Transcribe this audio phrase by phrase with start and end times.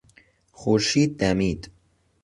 [0.51, 1.71] خورشید دمید.